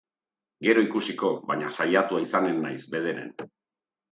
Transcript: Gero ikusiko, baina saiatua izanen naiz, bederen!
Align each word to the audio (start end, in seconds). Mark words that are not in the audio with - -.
Gero 0.67 0.83
ikusiko, 0.85 1.29
baina 1.51 1.69
saiatua 1.77 2.25
izanen 2.25 2.59
naiz, 2.65 2.81
bederen! 2.97 3.33